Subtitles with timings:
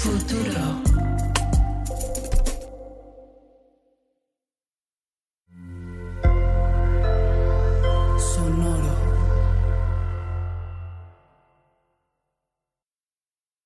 [0.00, 0.80] Futuro.
[8.16, 8.96] Sonoro.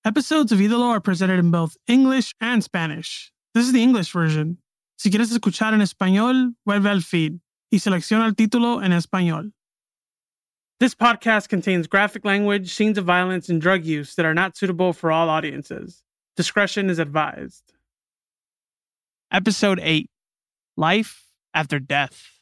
[0.04, 3.32] Episodes of Idolo are presented in both English and Spanish.
[3.54, 4.58] This is the English version.
[4.98, 7.38] Si quieres escuchar en español, vuelve al feed
[7.70, 9.52] y selecciona el título en español.
[10.80, 14.92] This podcast contains graphic language, scenes of violence, and drug use that are not suitable
[14.92, 16.03] for all audiences.
[16.36, 17.62] Discretion is advised.
[19.30, 20.10] Episode 8
[20.76, 22.40] Life After Death.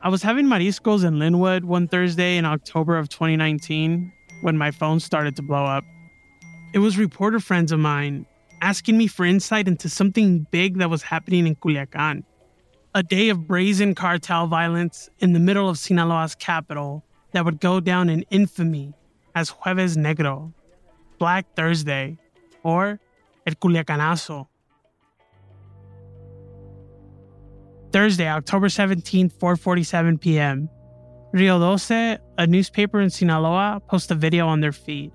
[0.00, 5.00] I was having mariscos in Lynwood one Thursday in October of 2019 when my phone
[5.00, 5.82] started to blow up.
[6.72, 8.24] It was reporter friends of mine
[8.60, 12.22] asking me for insight into something big that was happening in Culiacan.
[12.94, 17.80] A day of brazen cartel violence in the middle of Sinaloa's capital that would go
[17.80, 18.94] down in infamy
[19.34, 20.52] as Jueves Negro,
[21.18, 22.18] Black Thursday,
[22.62, 22.98] or
[23.46, 24.46] El Culiacanazo.
[27.92, 30.68] Thursday, October 17th, 4:47 p.m.
[31.32, 35.12] Rio Doce, a newspaper in Sinaloa, posts a video on their feed.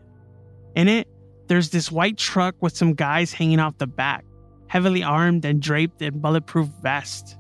[0.76, 1.08] In it,
[1.48, 4.26] there's this white truck with some guys hanging off the back,
[4.68, 7.36] heavily armed and draped in bulletproof vests.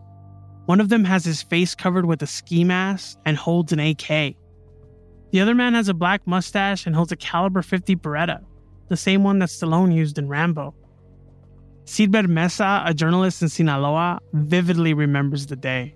[0.65, 4.35] One of them has his face covered with a ski mask and holds an AK.
[5.31, 8.43] The other man has a black mustache and holds a caliber 50 Beretta,
[8.87, 10.73] the same one that Stallone used in Rambo.
[11.85, 15.95] Silber Meza, a journalist in Sinaloa, vividly remembers the day.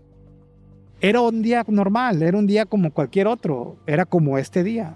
[1.01, 4.95] Era un día normal, era un día como cualquier otro, era como este día.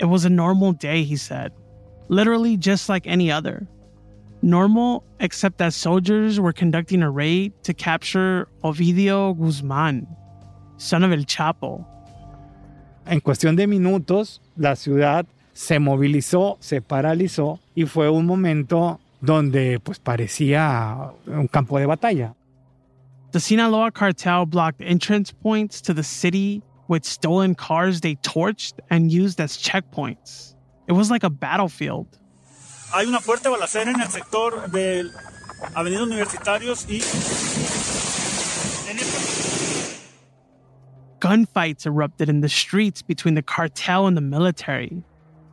[0.00, 1.52] It was a normal day, he said.
[2.08, 3.66] Literally just like any other.
[4.42, 10.06] Normal, except that soldiers were conducting a raid to capture Ovidio Guzman,
[10.76, 11.84] son of El Chapo.
[13.06, 19.80] En cuestión de minutos, la ciudad se movilizó, se paralizó y fue un momento donde
[19.80, 22.34] pues parecía un campo de batalla.
[23.30, 29.12] The Sinaloa cartel blocked entrance points to the city with stolen cars they torched and
[29.12, 30.56] used as checkpoints.
[30.88, 32.06] It was like a battlefield.
[32.92, 35.10] Hay una fuerte balacera en el sector de
[35.74, 37.00] Avenida Universitarios y
[41.26, 45.02] Gunfights erupted in the streets between the cartel and the military.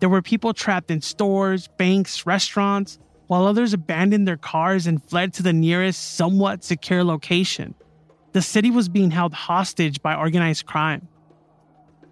[0.01, 5.33] There were people trapped in stores, banks, restaurants, while others abandoned their cars and fled
[5.33, 7.73] to the nearest somewhat secure location.
[8.33, 11.07] The city was being held hostage by organized crime.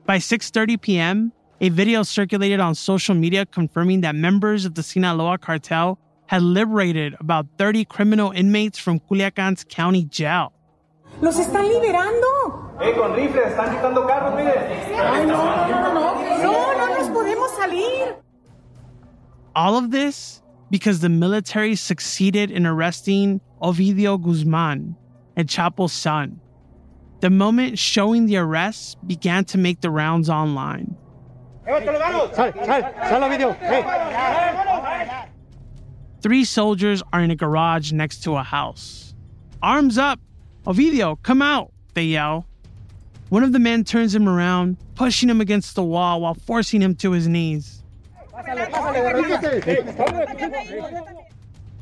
[0.08, 5.38] By 6:30 p.m., a video circulated on social media confirming that members of the Sinaloa
[5.38, 10.52] cartel had liberated about 30 criminal inmates from Culiacan's county jail.
[11.22, 12.61] ¡Los están liberando!
[12.82, 13.48] ¡Eh, con rifles!
[13.48, 14.54] ¡Están quitando carros, mire!
[14.98, 16.44] ¡Ay, no, no, no, no!
[16.44, 18.16] ¡No, no nos podemos salir!
[19.56, 24.96] All of this because the military succeeded in arresting Ovidio Guzman,
[25.38, 26.40] El Chapo's son.
[27.20, 30.96] The moment showing the arrests began to make the rounds online.
[31.68, 33.52] Sal, sal, sal video.
[33.54, 35.28] Hey.
[36.22, 39.14] Three soldiers are in a garage next to a house.
[39.62, 40.20] Arms up!
[40.66, 41.72] Ovidio, come out!
[41.94, 42.48] They yell.
[43.32, 46.96] One of the men turns him around, pushing him against the wall while forcing him
[46.96, 47.82] to his knees.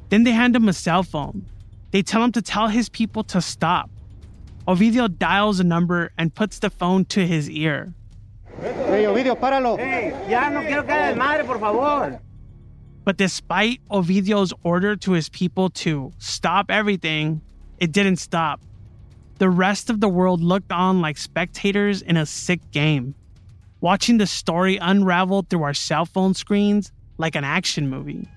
[0.09, 1.47] Then they hand him a cell phone.
[1.89, 3.89] They tell him to tell his people to stop.
[4.67, 7.95] Ovidio dials a number and puts the phone to his ear.
[8.61, 9.79] Hey, Ovidio, páralo.
[10.29, 12.19] Ya no quiero que haga madre, por favor.
[13.03, 17.41] But despite Ovidio's order to his people to stop everything,
[17.79, 18.61] it didn't stop.
[19.39, 23.15] The rest of the world looked on like spectators in a sick game,
[23.79, 28.27] watching the story unravel through our cell phone screens like an action movie.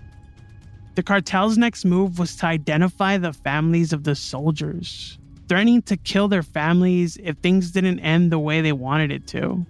[0.94, 5.18] The cartel's next move was to identify the families of the soldiers,
[5.48, 9.66] threatening to kill their families if things didn't end the way they wanted it to.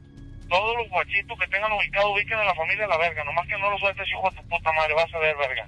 [0.50, 3.24] Todos los guachitos que tengan ubicado, ubiquen a la familia a la verga.
[3.24, 4.94] Nomás que no los sueltes, hijo de tu puta madre.
[4.94, 5.66] Vas a ver, verga.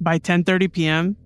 [0.00, 1.16] By 10:30 p.m.,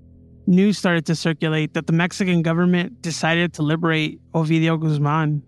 [0.51, 5.43] news started to circulate that the Mexican government decided to liberate Ovidio Guzman.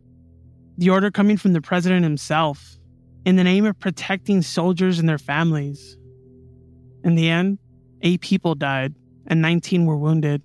[0.78, 2.78] The order coming from the president himself
[3.26, 5.96] in the name of protecting soldiers and their families.
[7.04, 7.58] In the end,
[8.02, 8.94] 8 people died
[9.26, 10.40] and 19 were wounded.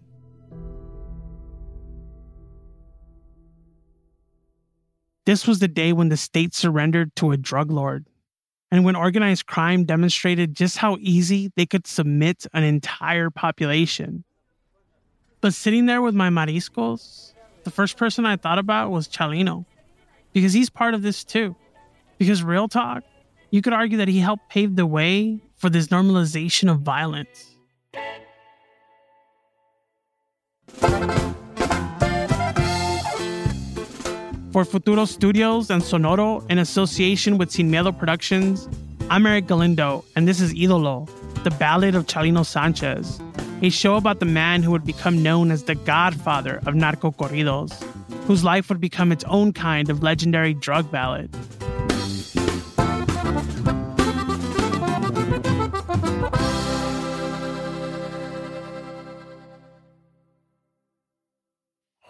[5.25, 8.07] This was the day when the state surrendered to a drug lord,
[8.71, 14.24] and when organized crime demonstrated just how easy they could submit an entire population.
[15.39, 19.66] But sitting there with my mariscos, the first person I thought about was Chalino,
[20.34, 21.56] because he's part of this too.
[22.18, 23.04] Because real talk,
[23.51, 27.56] you could argue that he helped pave the way for this normalization of violence.
[34.51, 38.68] For Futuro Studios and Sonoro, in association with Sin Miedo Productions,
[39.12, 41.07] I'm Eric Galindo, and this is Idolo,
[41.44, 43.22] the ballad of Chalino Sanchez,
[43.62, 47.74] a show about the man who would become known as the godfather of narco corridos,
[48.25, 51.31] whose life would become its own kind of legendary drug ballad.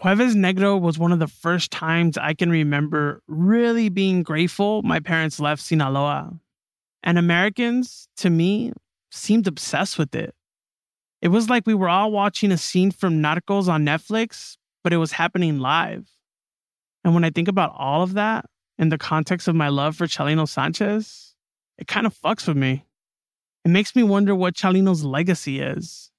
[0.04, 5.00] Jueves Negro was one of the first times I can remember really being grateful my
[5.00, 6.38] parents left Sinaloa.
[7.04, 8.74] And Americans, to me,
[9.12, 10.36] seemed obsessed with it.
[11.22, 14.98] It was like we were all watching a scene from Narcos on Netflix, but it
[14.98, 16.08] was happening live.
[17.04, 18.46] And when I think about all of that
[18.78, 21.36] in the context of my love for Chalino Sanchez,
[21.78, 22.86] it kind of fucks with me.
[23.66, 26.12] It makes me wonder what Chalino's legacy is.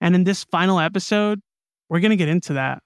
[0.00, 1.40] And in this final episode,
[1.88, 2.82] we're going to get into that.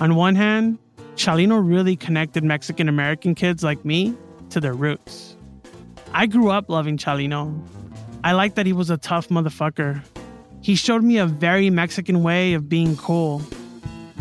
[0.00, 0.78] On one hand,
[1.16, 4.16] Chalino really connected Mexican American kids like me
[4.50, 5.31] to their roots.
[6.14, 7.58] I grew up loving Chalino.
[8.22, 10.02] I liked that he was a tough motherfucker.
[10.60, 13.42] He showed me a very Mexican way of being cool.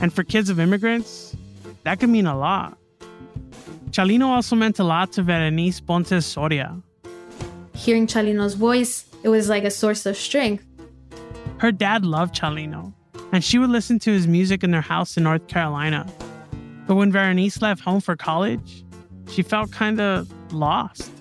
[0.01, 1.35] And for kids of immigrants,
[1.83, 2.77] that could mean a lot.
[3.91, 6.81] Chalino also meant a lot to Berenice Ponce Soria.
[7.75, 10.65] Hearing Chalino's voice, it was like a source of strength.
[11.57, 12.93] Her dad loved Chalino,
[13.33, 16.07] and she would listen to his music in their house in North Carolina.
[16.87, 18.85] But when Berenice left home for college,
[19.29, 21.11] she felt kind of lost.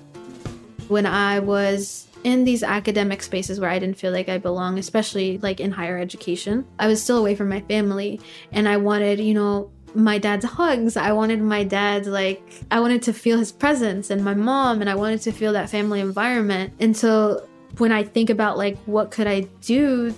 [0.91, 5.39] When I was in these academic spaces where I didn't feel like I belong, especially
[5.39, 8.21] like in higher education, I was still away from my family
[8.51, 10.97] and I wanted, you know, my dad's hugs.
[10.97, 12.43] I wanted my dad's like
[12.73, 15.71] I wanted to feel his presence and my mom and I wanted to feel that
[15.71, 16.73] family environment.
[16.81, 17.47] And so
[17.79, 20.13] when I think about like what could I do,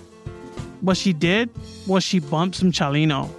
[0.81, 1.51] what she did
[1.85, 3.29] was she bumped some Chalino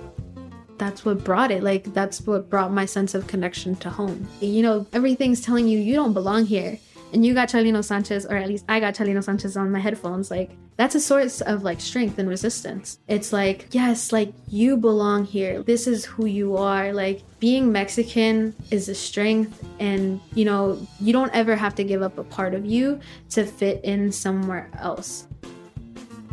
[0.77, 1.63] that's what brought it.
[1.63, 4.29] Like, that's what brought my sense of connection to home.
[4.41, 6.79] You know, everything's telling you you don't belong here.
[7.14, 10.32] And you got Chalino Sanchez, or at least I got Chalino Sanchez on my headphones.
[10.32, 12.99] Like, that's a source of like strength and resistance.
[13.06, 15.62] It's like, yes, like you belong here.
[15.62, 16.93] This is who you are.
[16.93, 19.64] Like, being Mexican is a strength.
[19.78, 22.99] And, you know, you don't ever have to give up a part of you
[23.31, 25.28] to fit in somewhere else.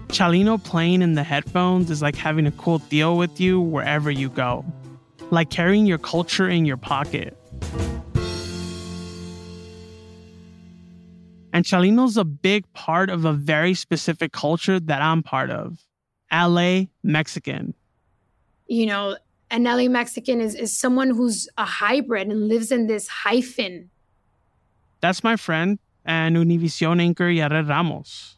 [0.08, 4.30] Chalino playing in the headphones is like having a cool deal with you wherever you
[4.30, 4.66] go,
[5.30, 7.38] like carrying your culture in your pocket.
[11.54, 15.80] And Chalino's a big part of a very specific culture that I'm part of
[16.32, 17.74] LA Mexican.
[18.68, 19.18] You know,
[19.50, 23.90] an LA Mexican is, is someone who's a hybrid and lives in this hyphen.
[25.02, 28.38] That's my friend and Univision anchor Yarel Ramos.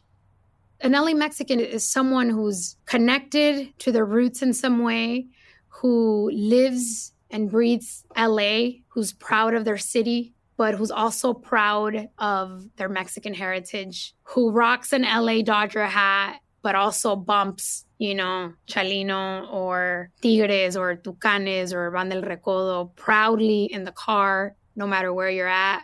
[0.80, 5.28] An LA Mexican is someone who's connected to their roots in some way,
[5.68, 12.64] who lives and breathes LA, who's proud of their city, but who's also proud of
[12.76, 19.52] their Mexican heritage, who rocks an LA Dodger hat, but also bumps, you know, Chalino
[19.52, 25.28] or Tigres or Tucanes or Banda el Recodo proudly in the car, no matter where
[25.28, 25.82] you're at.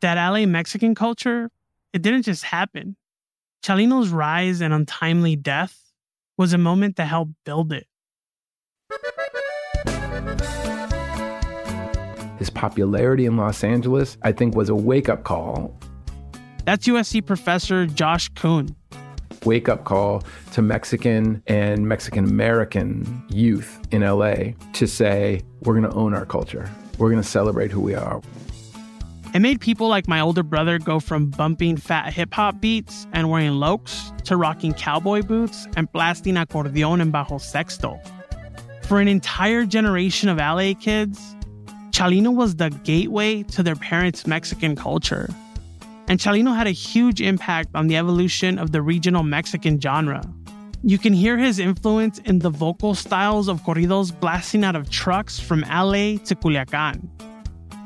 [0.00, 1.50] That LA Mexican culture,
[1.92, 2.96] it didn't just happen.
[3.62, 5.92] Chalino's rise and untimely death
[6.36, 7.88] was a moment that helped build it.
[12.46, 15.76] His popularity in Los Angeles, I think, was a wake up call.
[16.64, 18.76] That's USC professor Josh Kun.
[19.44, 20.22] Wake up call
[20.52, 26.24] to Mexican and Mexican American youth in LA to say, we're going to own our
[26.24, 26.70] culture.
[26.98, 28.22] We're going to celebrate who we are.
[29.34, 33.28] It made people like my older brother go from bumping fat hip hop beats and
[33.28, 37.98] wearing lokes to rocking cowboy boots and blasting accordion and bajo sexto.
[38.84, 41.35] For an entire generation of LA kids,
[41.96, 45.30] Chalino was the gateway to their parents' Mexican culture.
[46.08, 50.22] And Chalino had a huge impact on the evolution of the regional Mexican genre.
[50.82, 55.40] You can hear his influence in the vocal styles of corridos blasting out of trucks
[55.40, 57.08] from LA to Culiacan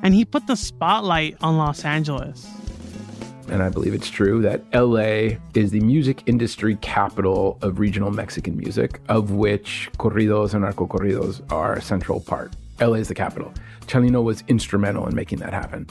[0.02, 2.48] and he put the spotlight on Los Angeles.
[3.48, 8.56] And I believe it's true that LA is the music industry capital of regional Mexican
[8.56, 12.54] music, of which corridos and narco corridos are a central part.
[12.80, 13.52] LA is the capital.
[13.90, 15.85] Chalino was instrumental in making that happen.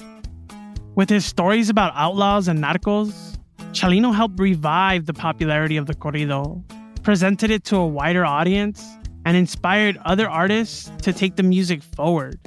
[0.95, 3.37] With his stories about outlaws and narcos,
[3.73, 6.63] Chalino helped revive the popularity of the corrido.
[7.03, 8.85] presented it to a wider audience,
[9.25, 12.39] and inspired other artists to take the music forward.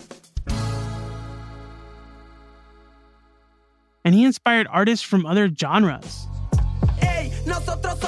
[4.05, 6.27] And he inspired artists from other genres.
[7.47, 7.99] Nosotros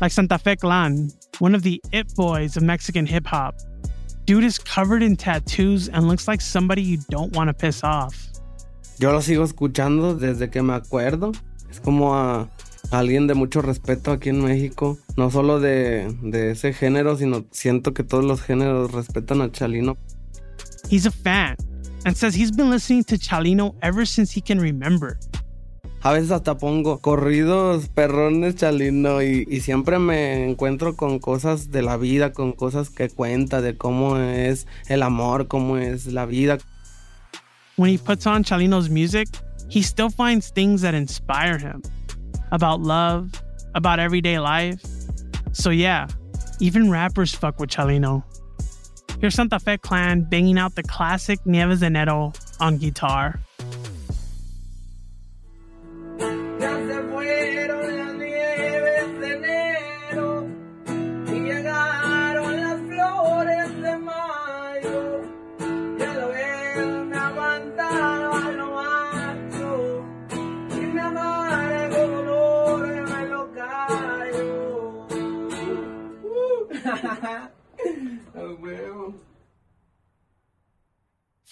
[0.00, 3.54] Like Santa Fe Klan, one of the it boys of Mexican hip hop.
[4.26, 8.28] Dude is covered in tattoos and looks like somebody you don't want to piss off.
[8.98, 11.32] Yo lo sigo escuchando desde que me acuerdo.
[11.70, 12.48] Es como a
[12.90, 14.98] alguien de mucho respeto aquí en México.
[15.16, 19.96] No solo de, de ese género, sino siento que todos los géneros respetan a Chalino.
[20.90, 21.56] He's a fan
[22.04, 25.18] and says he's been listening to Chalino ever since he can remember.
[26.06, 31.96] A veces hasta pongo corridos perrones Chalino y, siempre me encuentro con cosas de la
[31.96, 36.58] vida, con cosas que cuenta de cómo es el amor, cómo es la vida.
[37.76, 39.26] When he puts on Chalino's music,
[39.68, 41.82] he still finds things that inspire him
[42.52, 43.42] about love,
[43.74, 44.80] about everyday life.
[45.50, 46.06] So, yeah,
[46.60, 48.22] even rappers fuck with Chalino.
[49.20, 53.40] Here's Santa Fe Clan banging out the classic Nieves de Enero on guitar.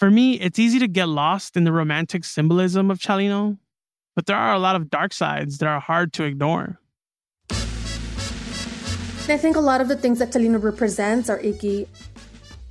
[0.04, 3.56] For me, it's easy to get lost in the romantic symbolism of Chalino,
[4.14, 6.78] but there are a lot of dark sides that are hard to ignore.
[7.50, 11.88] I think a lot of the things that Chalino represents are icky.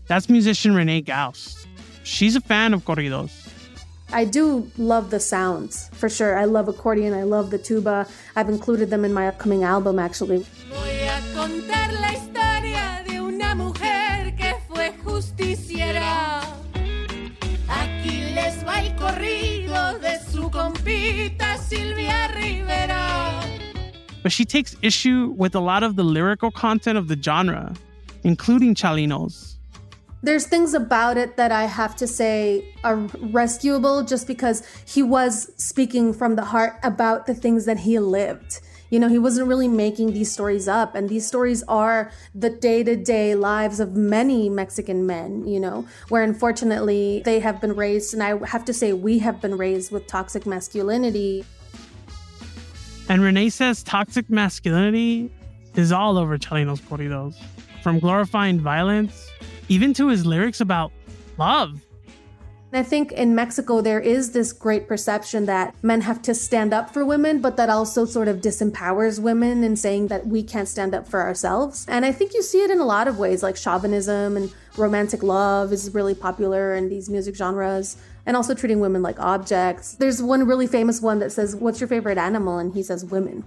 [0.05, 1.65] That's musician Renee Goust.
[2.03, 3.31] She's a fan of corridos.
[4.11, 6.37] I do love the sounds, for sure.
[6.37, 8.07] I love accordion, I love the tuba.
[8.35, 10.45] I've included them in my upcoming album, actually.
[24.23, 27.73] But she takes issue with a lot of the lyrical content of the genre,
[28.23, 29.57] including Chalino's.
[30.23, 35.51] There's things about it that I have to say are rescuable just because he was
[35.57, 38.61] speaking from the heart about the things that he lived.
[38.93, 40.93] You know, he wasn't really making these stories up.
[40.93, 45.87] And these stories are the day to day lives of many Mexican men, you know,
[46.09, 49.91] where unfortunately they have been raised, and I have to say, we have been raised
[49.91, 51.43] with toxic masculinity.
[53.09, 55.31] And Renee says toxic masculinity
[55.73, 57.33] is all over Chalino's corridos,
[57.81, 59.27] from glorifying violence,
[59.69, 60.91] even to his lyrics about
[61.39, 61.81] love
[62.75, 66.93] I think in Mexico, there is this great perception that men have to stand up
[66.93, 70.95] for women, but that also sort of disempowers women in saying that we can't stand
[70.95, 71.85] up for ourselves.
[71.87, 75.21] And I think you see it in a lot of ways, like chauvinism and romantic
[75.21, 77.97] love is really popular in these music genres.
[78.25, 79.95] And also treating women like objects.
[79.95, 82.57] There's one really famous one that says, What's your favorite animal?
[82.57, 83.43] And he says, Women.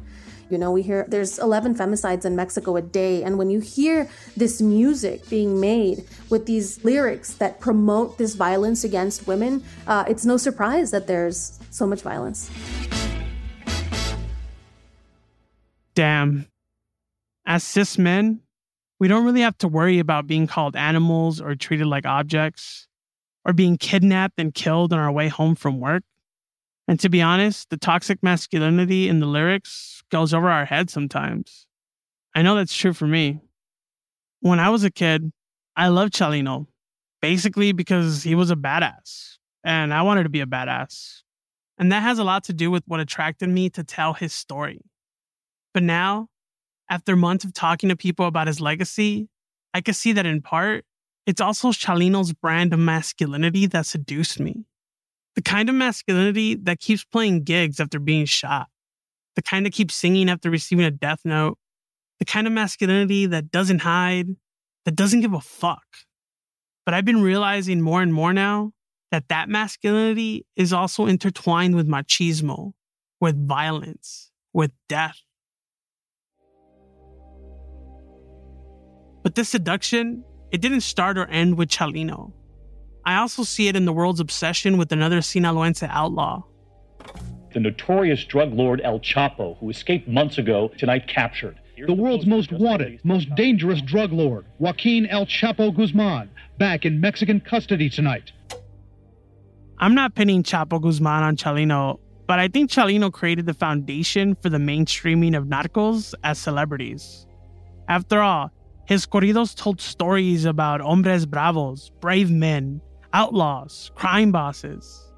[0.48, 3.24] You know, we hear there's 11 femicides in Mexico a day.
[3.24, 8.84] And when you hear this music being made with these lyrics that promote this violence
[8.84, 12.48] against women, uh, it's no surprise that there's so much violence.
[15.94, 16.46] Damn.
[17.44, 18.40] As cis men,
[19.00, 22.86] we don't really have to worry about being called animals or treated like objects
[23.44, 26.02] or being kidnapped and killed on our way home from work.
[26.88, 31.66] And to be honest, the toxic masculinity in the lyrics goes over our heads sometimes.
[32.34, 33.40] I know that's true for me.
[34.40, 35.32] When I was a kid,
[35.76, 36.66] I loved Chalino,
[37.20, 41.22] basically because he was a badass, and I wanted to be a badass.
[41.78, 44.80] And that has a lot to do with what attracted me to tell his story.
[45.74, 46.28] But now,
[46.88, 49.28] after months of talking to people about his legacy,
[49.74, 50.84] I can see that in part,
[51.26, 54.64] it's also Chalino's brand of masculinity that seduced me.
[55.36, 58.68] The kind of masculinity that keeps playing gigs after being shot.
[59.36, 61.58] The kind that keeps singing after receiving a death note.
[62.18, 64.28] The kind of masculinity that doesn't hide,
[64.86, 65.84] that doesn't give a fuck.
[66.86, 68.72] But I've been realizing more and more now
[69.10, 72.72] that that masculinity is also intertwined with machismo,
[73.20, 75.20] with violence, with death.
[79.22, 82.32] But this seduction, it didn't start or end with Chalino.
[83.06, 86.42] I also see it in the world's obsession with another Sinaloense outlaw.
[87.54, 91.60] The notorious drug lord El Chapo, who escaped months ago, tonight captured.
[91.86, 97.38] The world's most wanted, most dangerous drug lord, Joaquin El Chapo Guzman, back in Mexican
[97.38, 98.32] custody tonight.
[99.78, 104.48] I'm not pinning Chapo Guzman on Chalino, but I think Chalino created the foundation for
[104.48, 107.26] the mainstreaming of narcos as celebrities.
[107.88, 108.50] After all,
[108.86, 112.80] his corridos told stories about hombres bravos, brave men,
[113.16, 115.11] outlaws, crime bosses.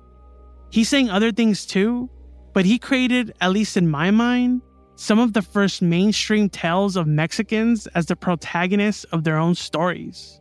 [0.70, 2.08] He sang other things too,
[2.54, 4.62] but he created, at least in my mind,
[4.94, 10.40] some of the first mainstream tales of Mexicans as the protagonists of their own stories.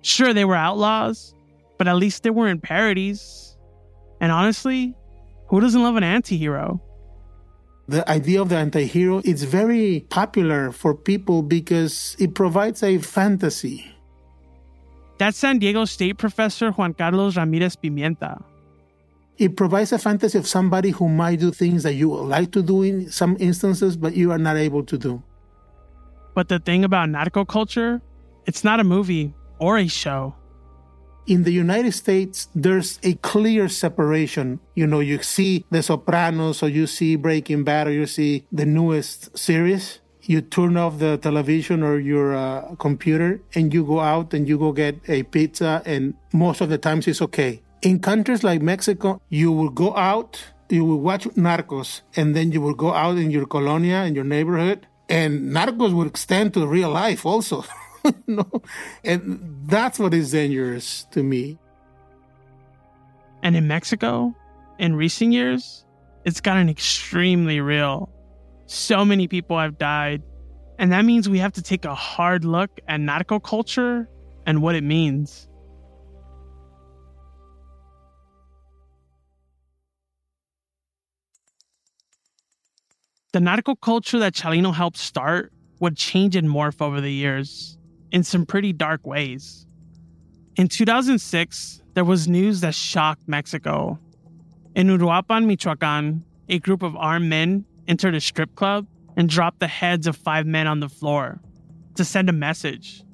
[0.00, 1.34] Sure, they were outlaws,
[1.78, 3.56] but at least they weren't parodies.
[4.20, 4.94] And honestly,
[5.48, 6.80] who doesn't love an anti hero?
[7.86, 13.93] The idea of the anti-hero is very popular for people because it provides a fantasy.
[15.18, 18.42] That's San Diego State professor Juan Carlos Ramirez Pimienta.
[19.38, 22.62] It provides a fantasy of somebody who might do things that you would like to
[22.62, 25.22] do in some instances, but you are not able to do.
[26.34, 28.00] But the thing about narco culture,
[28.46, 30.34] it's not a movie or a show.
[31.26, 34.60] In the United States, there's a clear separation.
[34.74, 38.66] You know, you see The Sopranos, or you see Breaking Bad, or you see the
[38.66, 40.00] newest series.
[40.26, 44.58] You turn off the television or your uh, computer and you go out and you
[44.58, 47.62] go get a pizza, and most of the times it's okay.
[47.82, 52.62] In countries like Mexico, you will go out, you will watch Narcos, and then you
[52.62, 56.90] will go out in your colonia, in your neighborhood, and Narcos will extend to real
[56.90, 57.64] life also.
[58.26, 58.50] no,
[59.04, 61.58] and that's what is dangerous to me.
[63.42, 64.34] And in Mexico,
[64.78, 65.84] in recent years,
[66.24, 68.10] it's gotten extremely real.
[68.66, 70.22] So many people have died.
[70.78, 74.08] And that means we have to take a hard look at narco culture
[74.46, 75.48] and what it means.
[83.32, 87.76] The narco culture that Chalino helped start would change and morph over the years
[88.12, 89.66] in some pretty dark ways.
[90.56, 93.98] In 2006, there was news that shocked Mexico.
[94.76, 99.68] In Uruapan, Michoacan, a group of armed men entered a strip club and dropped the
[99.68, 101.40] heads of five men on the floor
[101.94, 103.04] to send a message.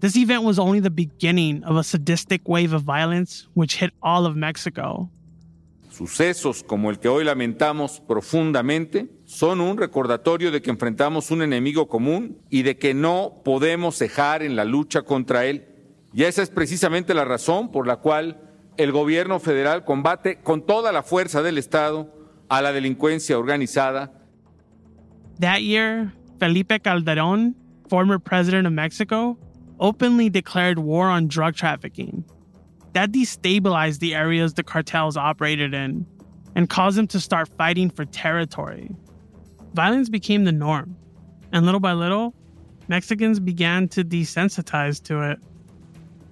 [0.00, 4.26] This event was only the beginning of a sadistic wave of violence which hit all
[4.26, 5.10] of Mexico.
[5.90, 11.88] Sucesos como el que hoy lamentamos profundamente son un recordatorio de que enfrentamos un enemigo
[11.88, 15.66] común y de que no podemos cejar en la lucha contra él.
[16.12, 18.40] Y esa es precisamente la razón por la cual
[18.76, 22.14] el gobierno federal combate con toda la fuerza del Estado
[22.50, 24.10] a la delincuencia organizada.
[25.38, 27.54] That year, Felipe Calderón,
[27.88, 29.38] former president of Mexico,
[29.80, 32.24] openly declared war on drug trafficking
[32.92, 36.06] that destabilized the areas the cartels operated in
[36.54, 38.90] and caused them to start fighting for territory.
[39.74, 40.96] Violence became the norm,
[41.52, 42.34] and little by little,
[42.88, 45.38] Mexicans began to desensitize to it.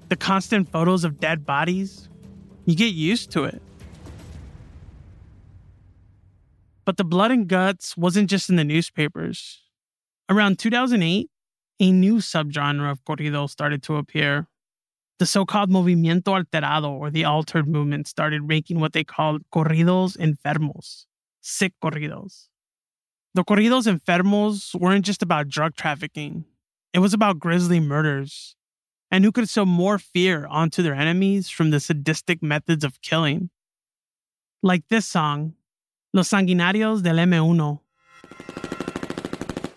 [0.09, 2.09] The constant photos of dead bodies,
[2.65, 3.63] you get used to it.
[6.87, 9.61] But the blood and guts wasn't just in the newspapers.
[10.31, 11.29] Around 2008,
[11.81, 14.47] a new subgenre of corrido started to appear
[15.19, 20.17] the so called movimiento alterado or the altered movement started making what they called corridos
[20.17, 21.07] enfermos,
[21.41, 22.49] sick corridos.
[23.35, 26.45] The corridos enfermos weren't just about drug trafficking,
[26.93, 28.55] it was about grisly murders
[29.11, 33.51] and who could sow more fear onto their enemies from the sadistic methods of killing.
[34.63, 35.56] Like this song,
[36.17, 37.83] Los Sanguinarios del M1.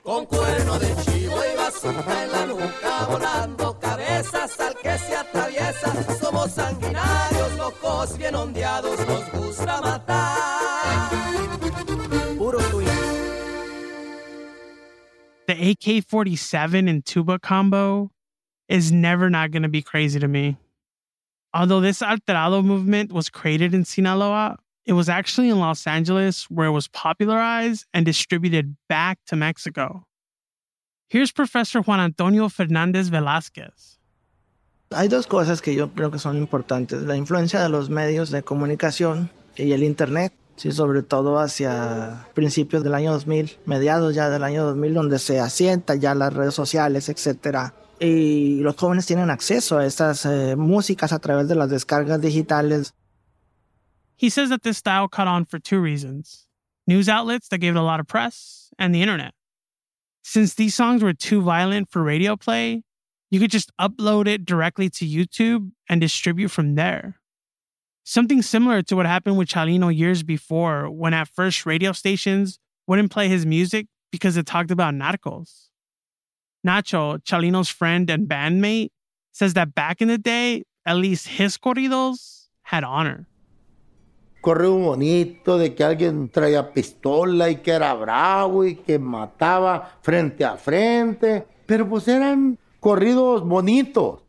[0.04, 6.18] Con cuerno de chivo y en la nuca volando cabezas al que se atraviesa.
[6.18, 11.10] Somos sanguinarios, locos, bien ondeados, nos gusta matar.
[12.38, 12.60] Puro.
[15.48, 18.12] The AK 47 and tuba combo
[18.70, 20.56] is never not going to be crazy to me.
[21.54, 26.68] Although this alterado movement was created in Sinaloa, it was actually in Los Angeles where
[26.68, 30.06] it was popularized and distributed back to Mexico.
[31.08, 33.98] Here's Professor Juan Antonio Fernández Velázquez.
[34.92, 37.04] Hay dos cosas que yo creo que son importantes.
[37.04, 42.84] La influencia de los medios de comunicación y el Internet, sí, sobre todo hacia principios
[42.84, 47.10] del año 2000, mediados ya del año 2000, donde se asienta ya las redes sociales,
[47.10, 47.74] etcétera.
[48.00, 52.94] Y los jóvenes tienen acceso a estas eh, músicas a través de las descargas digitales.
[54.20, 56.46] He says that this style caught on for two reasons
[56.86, 59.34] news outlets that gave it a lot of press, and the internet.
[60.24, 62.84] Since these songs were too violent for radio play,
[63.32, 67.20] you could just upload it directly to YouTube and distribute from there.
[68.04, 73.12] Something similar to what happened with Chalino years before, when at first radio stations wouldn't
[73.12, 75.68] play his music because it talked about narcos.
[76.68, 78.90] Nacho, Chalino's friend and bandmate,
[79.32, 83.29] says that back in the day, at least his corridos had honor.
[84.42, 90.46] Corrido bonito de que alguien traía pistola y que era bravo y que mataba frente
[90.46, 94.22] a frente, pero pues eran corridos bonitos.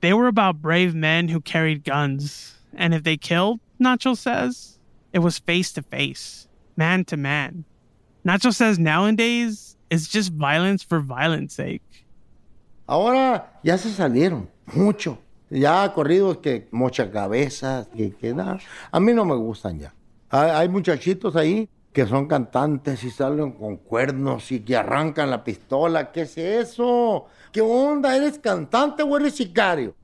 [0.00, 4.78] They were about brave men who carried guns, and if they killed, Nacho says,
[5.12, 7.64] it was face to face, man to man.
[8.24, 11.82] Nacho says nowadays it's just violence for violence sake.
[12.88, 15.18] Ahora ya se salieron, mucho.
[15.50, 18.58] Ya corridos que mocha cabezas, que, que nada.
[18.90, 19.94] A mí no me gustan ya.
[20.30, 25.42] Hay, hay muchachitos ahí que son cantantes y salen con cuernos y que arrancan la
[25.42, 26.12] pistola.
[26.12, 27.26] ¿Qué es eso?
[27.50, 28.14] ¿Qué onda?
[28.16, 29.94] ¿Eres cantante o eres sicario?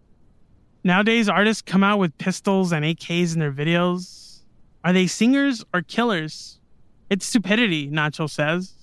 [0.82, 4.42] Nowadays, artists come out with pistols and AKs in their videos.
[4.82, 6.60] Are they singers or killers?
[7.08, 8.74] It's stupidity, Nacho says.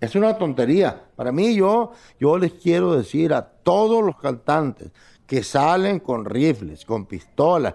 [0.00, 1.00] Es una tontería.
[1.16, 4.90] Para mí, yo, yo les quiero decir a todos los cantantes
[5.26, 7.74] que salen con rifles, con pistolas.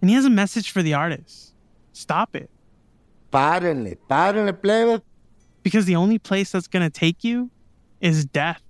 [0.00, 1.52] And he has a message for the artists.
[1.92, 2.50] Stop it.
[3.32, 5.02] Párenle, párenle, plebe.
[5.62, 7.50] Because the only place that's going to take you
[8.00, 8.60] is death.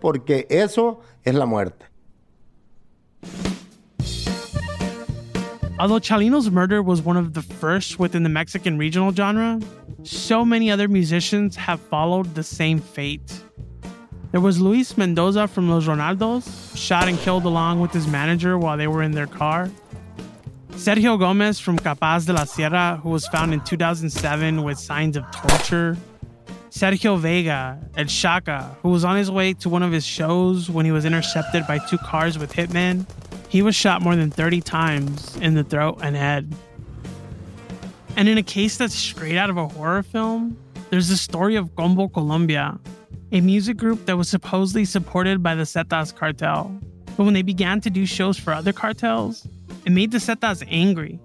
[0.00, 1.84] Porque eso es la muerte.
[5.80, 9.60] Although Chalino's murder was one of the first within the Mexican regional genre,
[10.02, 13.42] so many other musicians have followed the same fate.
[14.30, 18.76] There was Luis Mendoza from Los Ronaldos, shot and killed along with his manager while
[18.76, 19.70] they were in their car.
[20.72, 25.24] Sergio Gomez from K-Paz de la Sierra, who was found in 2007 with signs of
[25.32, 25.96] torture.
[26.68, 30.84] Sergio Vega, El Shaka, who was on his way to one of his shows when
[30.84, 33.06] he was intercepted by two cars with hitmen.
[33.48, 36.54] He was shot more than 30 times in the throat and head.
[38.14, 40.58] And in a case that's straight out of a horror film,
[40.90, 42.78] there's the story of Combo Colombia,
[43.30, 46.74] a music group that was supposedly supported by the Zetas cartel.
[47.16, 49.46] But when they began to do shows for other cartels,
[49.84, 51.18] it made the Zetas angry.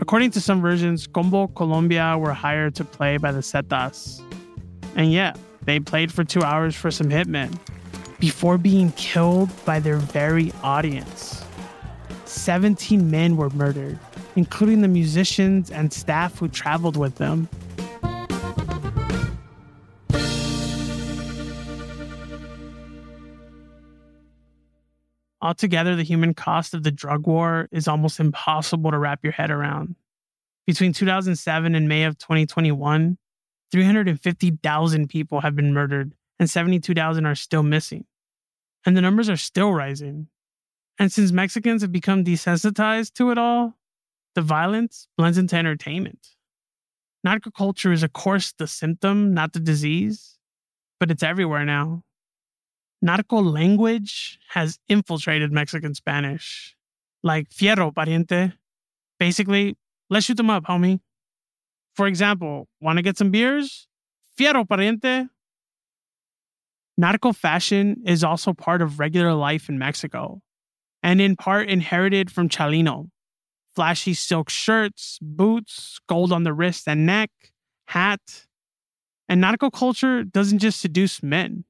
[0.00, 4.20] According to some versions, Combo Colombia were hired to play by the Zetas.
[4.94, 7.58] And yeah, they played for two hours for some hitmen
[8.18, 11.44] before being killed by their very audience.
[12.24, 13.98] 17 men were murdered,
[14.36, 17.48] including the musicians and staff who traveled with them.
[25.46, 29.48] Altogether, the human cost of the drug war is almost impossible to wrap your head
[29.48, 29.94] around.
[30.66, 33.16] Between 2007 and May of 2021,
[33.70, 38.06] 350,000 people have been murdered and 72,000 are still missing.
[38.84, 40.26] And the numbers are still rising.
[40.98, 43.76] And since Mexicans have become desensitized to it all,
[44.34, 46.26] the violence blends into entertainment.
[47.22, 50.38] Narco culture is, of course, the symptom, not the disease,
[50.98, 52.02] but it's everywhere now.
[53.02, 56.74] Narco language has infiltrated Mexican Spanish,
[57.22, 58.54] like fierro, pariente.
[59.20, 59.76] Basically,
[60.08, 61.00] let's shoot them up, homie.
[61.94, 63.86] For example, want to get some beers?
[64.38, 65.28] Fierro, pariente.
[66.98, 70.40] Narco fashion is also part of regular life in Mexico,
[71.02, 73.10] and in part inherited from Chalino.
[73.74, 77.30] Flashy silk shirts, boots, gold on the wrist and neck,
[77.88, 78.46] hat.
[79.28, 81.65] And narco culture doesn't just seduce men.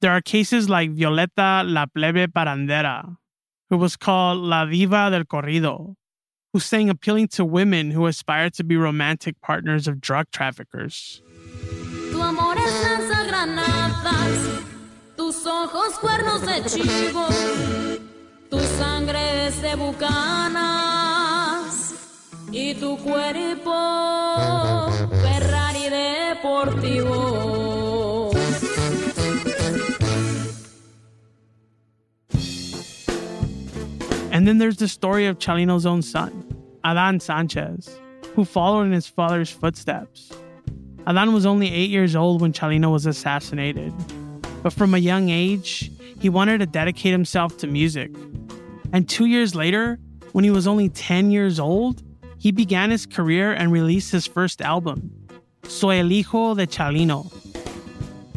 [0.00, 3.16] There are cases like Violeta La Plebe Parandera,
[3.68, 5.96] who was called La Diva del Corrido,
[6.52, 11.20] who sang appealing to women who aspired to be romantic partners of drug traffickers.
[22.50, 27.67] Y tu cuerpo Ferrari deportivo.
[34.38, 36.46] And then there's the story of Chalino's own son,
[36.84, 37.98] Adan Sanchez,
[38.36, 40.30] who followed in his father's footsteps.
[41.08, 43.92] Adan was only eight years old when Chalino was assassinated,
[44.62, 48.14] but from a young age, he wanted to dedicate himself to music.
[48.92, 49.98] And two years later,
[50.30, 52.04] when he was only 10 years old,
[52.38, 55.10] he began his career and released his first album,
[55.64, 57.26] Soy el Hijo de Chalino.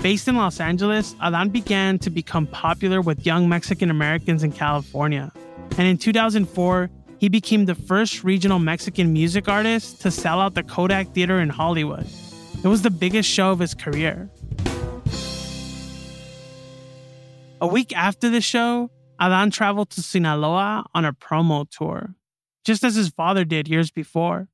[0.01, 5.31] Based in Los Angeles, Adan began to become popular with young Mexican Americans in California.
[5.77, 10.63] And in 2004, he became the first regional Mexican music artist to sell out the
[10.63, 12.07] Kodak Theater in Hollywood.
[12.63, 14.29] It was the biggest show of his career.
[17.61, 22.15] A week after the show, Adan traveled to Sinaloa on a promo tour,
[22.65, 24.47] just as his father did years before.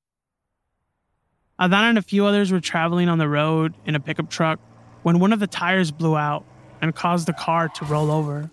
[1.60, 4.60] Adan and a few others were traveling on the road in a pickup truck
[5.04, 6.46] when one of the tires blew out
[6.82, 8.52] and caused the car to roll over.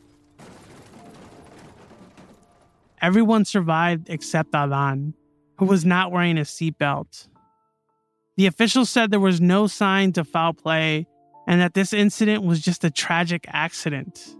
[3.01, 5.15] Everyone survived except Adan,
[5.59, 7.29] who was not wearing a seatbelt.
[8.37, 11.07] The officials said there was no signs of foul play
[11.47, 14.37] and that this incident was just a tragic accident.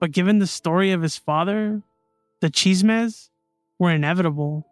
[0.00, 1.82] But given the story of his father,
[2.40, 3.28] the chismes
[3.78, 4.66] were inevitable.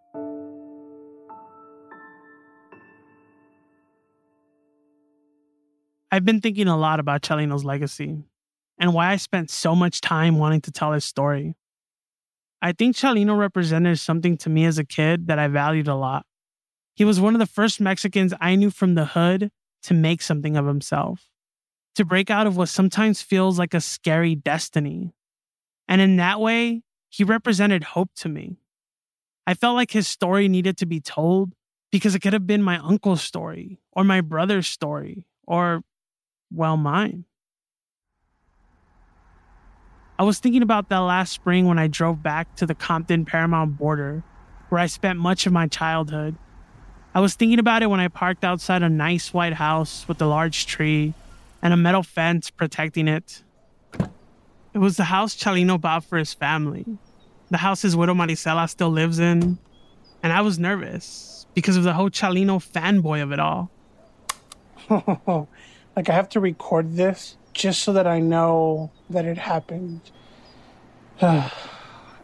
[6.12, 8.24] I've been thinking a lot about Chalino's legacy
[8.78, 11.54] and why I spent so much time wanting to tell his story.
[12.62, 16.26] I think Chalino represented something to me as a kid that I valued a lot.
[16.94, 19.50] He was one of the first Mexicans I knew from the hood
[19.84, 21.30] to make something of himself,
[21.94, 25.14] to break out of what sometimes feels like a scary destiny.
[25.88, 28.58] And in that way, he represented hope to me.
[29.46, 31.54] I felt like his story needed to be told
[31.90, 35.82] because it could have been my uncle's story or my brother's story or,
[36.52, 37.24] well, mine.
[40.20, 43.78] I was thinking about that last spring when I drove back to the Compton Paramount
[43.78, 44.22] border,
[44.68, 46.36] where I spent much of my childhood.
[47.14, 50.26] I was thinking about it when I parked outside a nice white house with a
[50.26, 51.14] large tree
[51.62, 53.42] and a metal fence protecting it.
[54.74, 56.84] It was the house Chalino bought for his family,
[57.50, 59.56] the house his widow Maricela still lives in.
[60.22, 63.70] And I was nervous because of the whole Chalino fanboy of it all.
[65.96, 70.00] like, I have to record this just so that I know that it happened.
[71.20, 71.52] and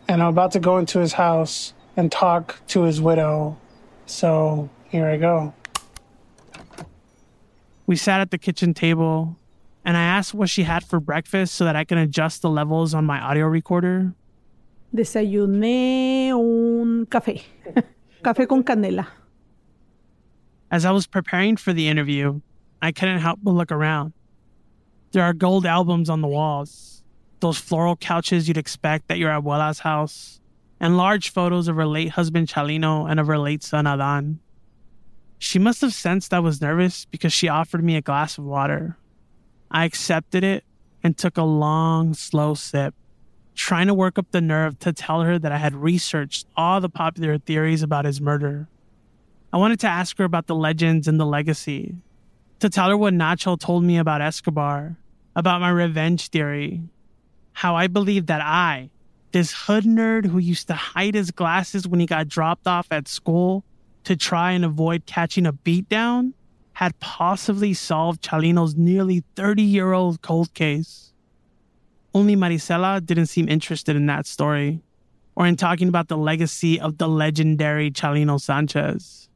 [0.09, 3.59] I'm about to go into his house and talk to his widow.
[4.07, 5.53] So here I go.
[7.87, 9.37] We sat at the kitchen table,
[9.85, 12.95] and I asked what she had for breakfast so that I can adjust the levels
[12.95, 14.13] on my audio recorder.
[14.95, 17.43] Desayuné un café.
[18.25, 19.07] café con canela.
[20.71, 22.41] As I was preparing for the interview,
[22.81, 24.15] I couldn't help but look around.
[25.17, 27.03] There are gold albums on the walls,
[27.41, 30.43] those floral couches you'd expect at your abuela's house,
[30.79, 34.41] and large photos of her late husband Chalino and of her late son Adan.
[35.39, 38.99] She must have sensed I was nervous because she offered me a glass of water.
[39.71, 40.65] I accepted it
[41.03, 42.95] and took a long, slow sip,
[43.55, 46.91] trying to work up the nerve to tell her that I had researched all the
[46.91, 48.69] popular theories about his murder.
[49.51, 51.95] I wanted to ask her about the legends and the legacy,
[52.61, 54.99] to tell her what Nacho told me about Escobar,
[55.37, 56.81] about my revenge theory,
[57.53, 58.91] how I believe that I,
[59.33, 63.07] this hood nerd who used to hide his glasses when he got dropped off at
[63.07, 63.63] school
[64.05, 66.33] to try and avoid catching a beatdown,
[66.73, 71.13] had possibly solved Chalino's nearly 30 year old cold case.
[72.15, 74.81] Only Maricela didn't seem interested in that story
[75.35, 79.29] or in talking about the legacy of the legendary Chalino Sanchez.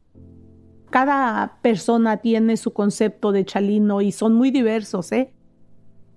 [0.90, 5.30] Cada persona tiene su concepto de Chalino y son muy diversos, ¿eh?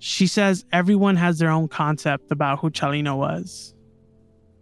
[0.05, 3.73] She says everyone has their own concept about who Chalino was.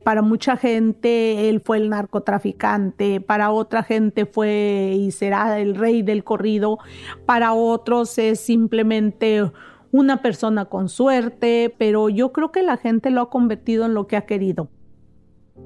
[0.06, 6.04] Para mucha gente él fue el narcotraficante, para otra gente fue y será el rey
[6.04, 6.77] del corrido,
[7.25, 9.51] para otros es simplemente
[9.91, 14.06] una persona con suerte, pero yo creo que la gente lo ha convertido en lo
[14.06, 14.69] que ha querido.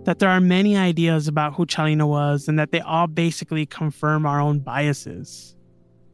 [0.05, 4.25] That there are many ideas about who Chalino was and that they all basically confirm
[4.25, 5.57] our own biases.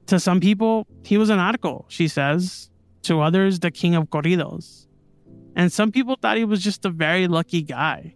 [0.07, 2.70] To some people, he was an narco, she says.
[3.03, 4.87] To others, the king of corridos.
[5.55, 8.13] And some people thought he was just a very lucky guy.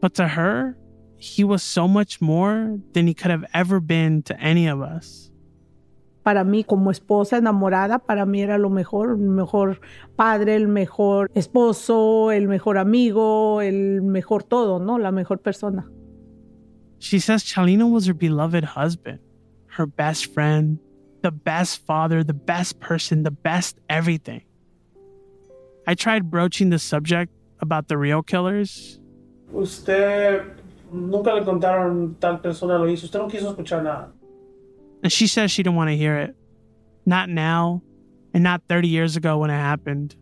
[0.00, 0.76] But to her,
[1.18, 5.30] he was so much more than he could have ever been to any of us.
[6.22, 9.80] Para mí, como esposa enamorada, para mí era lo mejor, el mejor
[10.16, 14.98] padre, el mejor esposo, el mejor amigo, el mejor todo, ¿no?
[14.98, 15.86] La mejor persona.
[16.98, 19.20] She says Chalino was her beloved husband,
[19.68, 20.78] her best friend,
[21.26, 24.42] the best father, the best person, the best everything.
[25.84, 29.00] I tried broaching the subject about the real killers.
[29.52, 30.44] Usted
[30.92, 33.06] nunca le contaron tal persona lo hizo.
[33.06, 34.12] Usted no quiso escuchar nada.
[35.02, 36.36] And she says she didn't want to hear it.
[37.04, 37.82] Not now,
[38.32, 40.14] and not 30 years ago when it happened.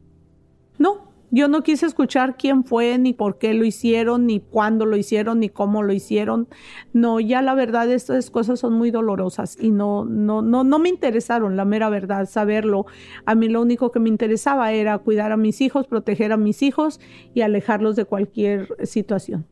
[0.78, 4.96] No, yo no quise escuchar quién fue, ni por qué lo hicieron, ni cuándo lo
[4.96, 6.46] hicieron, ni cómo lo hicieron.
[6.92, 10.88] No, ya la verdad, estas cosas son muy dolorosas y no, no, no, no me
[10.88, 12.86] interesaron, la mera verdad, saberlo.
[13.26, 16.62] A mí lo único que me interesaba era cuidar a mis hijos, proteger a mis
[16.62, 17.00] hijos
[17.34, 19.44] y alejarlos de cualquier situación.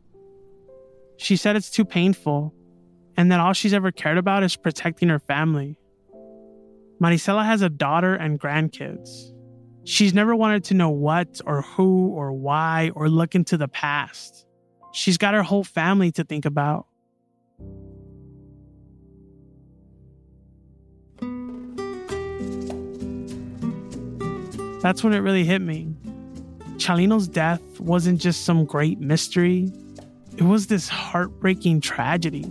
[1.17, 2.53] She said it's too painful
[3.17, 5.77] and that all she's ever cared about is protecting her family.
[7.01, 9.32] Maricela has a daughter and grandkids.
[9.85, 14.45] She's never wanted to know what or who or why or look into the past.
[14.93, 16.87] She's got her whole family to think about.
[24.81, 25.95] That's when it really hit me.
[26.77, 29.71] Chalino's death wasn't just some great mystery,
[30.37, 32.43] it was this heartbreaking tragedy.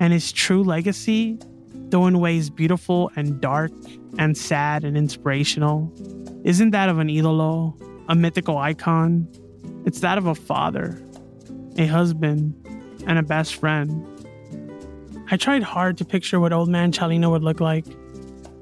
[0.00, 1.38] And his true legacy,
[1.90, 3.72] though in ways beautiful and dark
[4.18, 5.92] and sad and inspirational,
[6.48, 9.28] isn't that of an idolo, a mythical icon.
[9.84, 10.98] It's that of a father,
[11.76, 12.54] a husband,
[13.06, 14.06] and a best friend.
[15.30, 17.84] I tried hard to picture what old man Chalino would look like.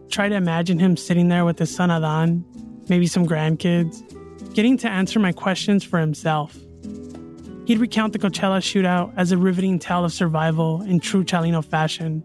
[0.09, 2.45] Try to imagine him sitting there with his son Adan,
[2.89, 4.03] maybe some grandkids,
[4.53, 6.59] getting to answer my questions for himself.
[7.67, 12.25] He'd recount the Coachella shootout as a riveting tale of survival in true Chalino fashion.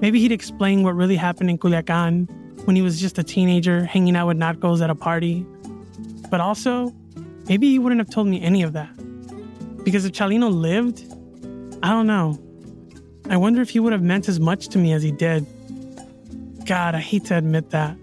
[0.00, 4.16] Maybe he'd explain what really happened in Culiacan when he was just a teenager hanging
[4.16, 5.46] out with narcos at a party.
[6.30, 6.94] But also,
[7.48, 8.90] maybe he wouldn't have told me any of that.
[9.84, 11.04] Because if Chalino lived,
[11.82, 12.38] I don't know.
[13.28, 15.46] I wonder if he would have meant as much to me as he did.
[16.66, 17.96] God, I hate to admit that.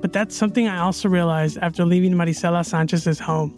[0.00, 3.56] But that's something I also realized after leaving Marisela Sanchez's home.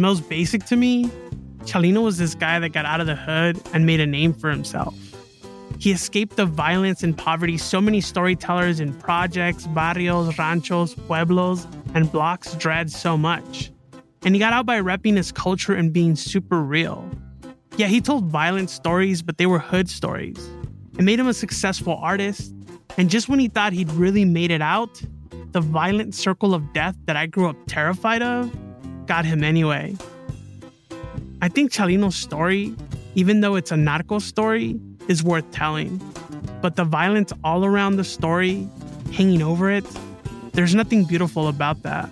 [0.00, 1.10] Most basic to me,
[1.64, 4.50] Chalino was this guy that got out of the hood and made a name for
[4.50, 4.94] himself.
[5.78, 12.10] He escaped the violence and poverty so many storytellers in projects, barrios, ranchos, pueblos, and
[12.10, 13.70] blocks dread so much.
[14.22, 17.08] And he got out by repping his culture and being super real.
[17.76, 20.50] Yeah, he told violent stories, but they were hood stories.
[20.98, 22.52] It made him a successful artist.
[22.98, 25.00] And just when he thought he'd really made it out,
[25.52, 28.54] the violent circle of death that I grew up terrified of
[29.10, 29.96] got him anyway.
[31.42, 32.72] I think Chalino's story,
[33.16, 36.00] even though it's a narco story, is worth telling.
[36.62, 38.68] But the violence all around the story,
[39.12, 39.84] hanging over it,
[40.52, 42.08] there's nothing beautiful about that.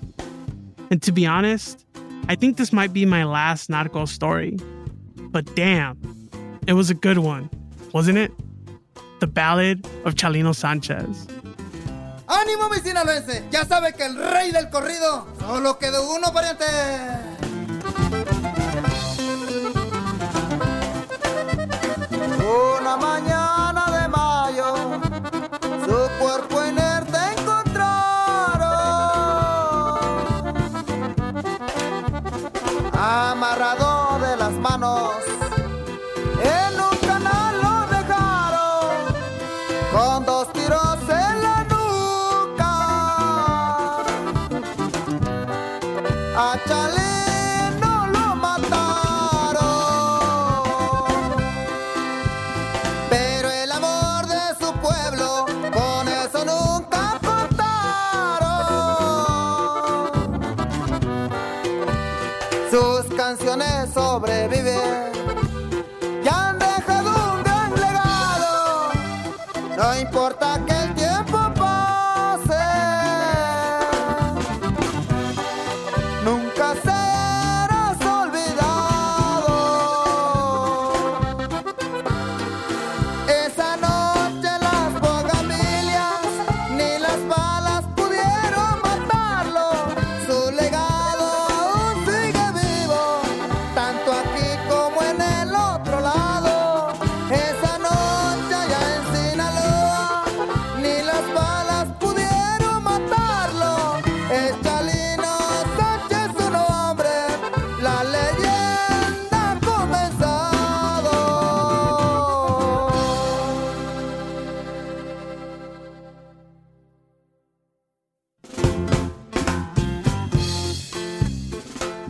[0.91, 1.87] And to be honest,
[2.27, 4.59] I think this might be my last narco story.
[5.31, 5.97] But damn,
[6.67, 7.49] it was a good one,
[7.93, 8.33] wasn't it?
[9.21, 11.29] The Ballad of Chalino Sanchez.
[12.29, 13.47] ¡Ánimo, mi sinaloense!
[13.51, 16.67] Ya sabe que el rey del corrido solo quedó uno, pariente.
[22.81, 23.58] Una mañana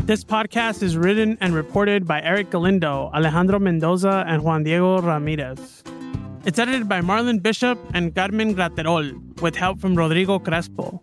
[0.08, 5.84] This podcast is written and reported by Eric Galindo, Alejandro Mendoza, and Juan Diego Ramirez.
[6.46, 10.98] It's edited by Marlon Bishop and Carmen Graterol, with help from Rodrigo Crespo.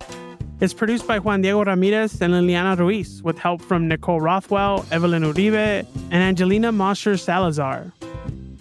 [0.59, 5.21] It's produced by Juan Diego Ramirez and Liliana Ruiz, with help from Nicole Rothwell, Evelyn
[5.21, 7.93] Uribe, and Angelina Mosher Salazar.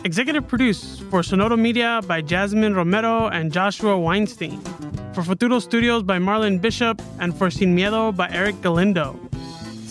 [0.05, 4.61] Executive produced for Sonoro Media by Jasmine Romero and Joshua Weinstein.
[5.14, 9.18] For Futuro Studios by Marlon Bishop and for Sin Miedo by Eric Galindo.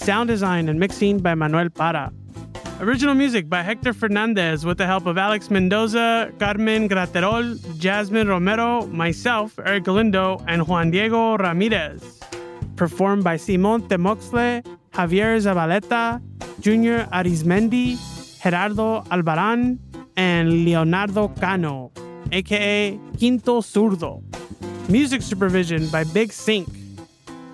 [0.03, 2.11] Sound design and mixing by Manuel Para.
[2.81, 8.85] Original music by Hector Fernandez with the help of Alex Mendoza, Carmen Graterol, Jasmine Romero,
[8.87, 12.19] myself, Eric Galindo, and Juan Diego Ramirez.
[12.75, 16.21] Performed by Simon Temoxle, Javier Zabaleta,
[16.59, 17.95] Junior Arizmendi,
[18.43, 19.79] Gerardo Albaran,
[20.17, 21.93] and Leonardo Cano,
[22.33, 24.21] aka Quinto Zurdo.
[24.89, 26.82] Music supervision by Big Sync.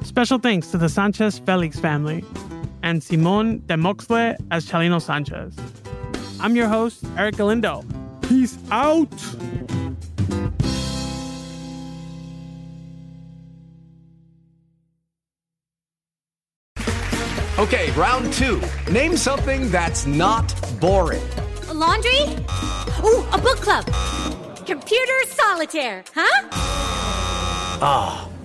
[0.09, 2.25] Special thanks to the Sanchez Felix family
[2.81, 5.55] and Simon de Moxle as Chalino Sanchez.
[6.39, 7.85] I'm your host, Eric Galindo.
[8.23, 9.07] Peace out.
[17.59, 18.59] Okay, round two.
[18.91, 20.51] Name something that's not
[20.81, 21.21] boring.
[21.67, 22.23] A laundry?
[23.05, 23.85] Ooh, a book club.
[24.65, 26.47] Computer solitaire, huh?
[27.81, 28.28] Ah,